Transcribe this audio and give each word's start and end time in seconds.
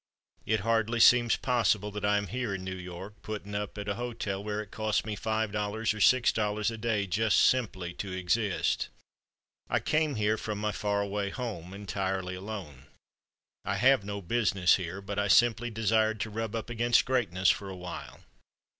It 0.47 0.61
hardly 0.61 0.99
seems 0.99 1.35
possible 1.37 1.91
that 1.91 2.03
I 2.03 2.17
am 2.17 2.25
here 2.25 2.55
in 2.55 2.63
New 2.63 2.75
York, 2.75 3.21
putting 3.21 3.53
up 3.53 3.77
at 3.77 3.87
a 3.87 3.93
hotel 3.93 4.43
where 4.43 4.59
it 4.59 4.71
costs 4.71 5.05
me 5.05 5.15
$5 5.15 5.53
or 5.53 5.83
$6 5.83 6.71
a 6.71 6.77
day 6.77 7.05
just 7.05 7.37
simply 7.37 7.93
to 7.93 8.11
exist. 8.11 8.89
I 9.69 9.79
came 9.79 10.15
here 10.15 10.39
from 10.39 10.57
my 10.57 10.71
far 10.71 11.03
away 11.03 11.29
home 11.29 11.71
entirely 11.71 12.33
alone. 12.33 12.87
I 13.63 13.75
have 13.75 14.03
no 14.03 14.23
business 14.23 14.77
here, 14.77 15.01
but 15.01 15.19
I 15.19 15.27
simply 15.27 15.69
desired 15.69 16.19
to 16.21 16.31
rub 16.31 16.55
up 16.55 16.71
against 16.71 17.05
greatness 17.05 17.51
for 17.51 17.69
awhile. 17.69 18.21